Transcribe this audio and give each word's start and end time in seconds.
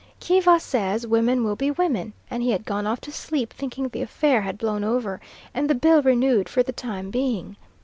Kiva 0.19 0.59
says, 0.59 1.05
women 1.05 1.43
will 1.43 1.55
be 1.55 1.69
women, 1.69 2.13
and 2.27 2.41
he 2.41 2.49
had 2.49 2.65
gone 2.65 2.87
off 2.87 2.99
to 3.01 3.11
sleep 3.11 3.53
thinking 3.53 3.87
the 3.87 4.01
affair 4.01 4.41
had 4.41 4.57
blown 4.57 4.83
over 4.83 5.21
and 5.53 5.69
the 5.69 5.75
bill 5.75 6.01
renewed 6.01 6.49
for 6.49 6.63
the 6.63 6.73
time 6.73 7.11
being. 7.11 7.55